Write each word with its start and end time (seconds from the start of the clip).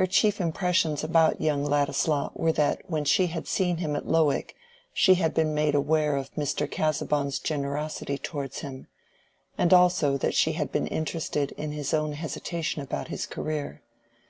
Her 0.00 0.06
chief 0.06 0.40
impressions 0.40 1.04
about 1.04 1.42
young 1.42 1.62
Ladislaw 1.62 2.30
were 2.34 2.52
that 2.52 2.80
when 2.88 3.04
she 3.04 3.26
had 3.26 3.46
seen 3.46 3.76
him 3.76 3.94
at 3.94 4.08
Lowick 4.08 4.54
she 4.94 5.16
had 5.16 5.34
been 5.34 5.52
made 5.54 5.74
aware 5.74 6.16
of 6.16 6.32
Mr. 6.36 6.66
Casaubon's 6.66 7.38
generosity 7.38 8.16
towards 8.16 8.60
him, 8.60 8.86
and 9.58 9.74
also 9.74 10.16
that 10.16 10.32
she 10.32 10.52
had 10.52 10.72
been 10.72 10.86
interested 10.86 11.52
in 11.58 11.72
his 11.72 11.92
own 11.92 12.12
hesitation 12.12 12.80
about 12.80 13.08
his 13.08 13.26
career. 13.26 13.82